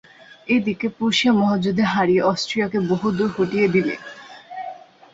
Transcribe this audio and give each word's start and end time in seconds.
এ 0.47 0.57
দিকে 0.65 0.87
প্রুশিয়া 0.97 1.33
মহাযুদ্ধে 1.33 1.83
হারিয়ে 1.93 2.25
অষ্ট্রীয়াকে 2.31 2.79
বহুদূর 2.91 3.29
হঠিয়ে 3.37 3.67
দিলে। 3.67 3.95